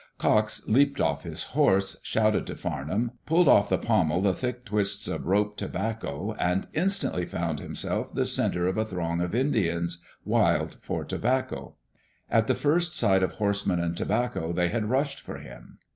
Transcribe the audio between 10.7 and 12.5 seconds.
for tobacco. At